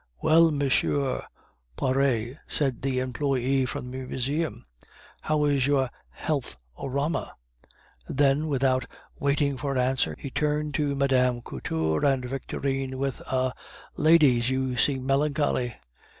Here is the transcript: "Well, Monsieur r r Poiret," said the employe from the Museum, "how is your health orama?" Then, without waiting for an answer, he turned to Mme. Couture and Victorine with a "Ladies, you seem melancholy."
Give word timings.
"Well, 0.19 0.49
Monsieur 0.49 0.99
r 0.99 1.15
r 1.19 1.27
Poiret," 1.77 2.39
said 2.47 2.81
the 2.81 2.97
employe 2.97 3.67
from 3.67 3.91
the 3.91 3.99
Museum, 4.07 4.65
"how 5.21 5.45
is 5.45 5.67
your 5.67 5.91
health 6.09 6.55
orama?" 6.75 7.29
Then, 8.09 8.47
without 8.47 8.87
waiting 9.19 9.57
for 9.57 9.73
an 9.73 9.77
answer, 9.77 10.15
he 10.17 10.31
turned 10.31 10.73
to 10.73 10.95
Mme. 10.95 11.41
Couture 11.43 12.03
and 12.03 12.25
Victorine 12.25 12.97
with 12.97 13.19
a 13.31 13.53
"Ladies, 13.95 14.49
you 14.49 14.75
seem 14.75 15.05
melancholy." 15.05 15.75